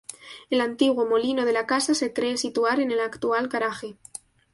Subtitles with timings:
[0.49, 3.97] El antiguo molino de la casa se cree situar en el actual garaje.